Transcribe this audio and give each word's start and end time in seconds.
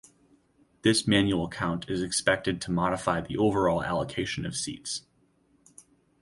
This 0.81 1.05
manual 1.07 1.47
count 1.47 1.87
is 1.87 2.01
expected 2.01 2.59
to 2.61 2.71
modify 2.71 3.21
the 3.21 3.37
overall 3.37 3.83
allocation 3.83 4.47
of 4.47 4.55
seats. 4.55 5.05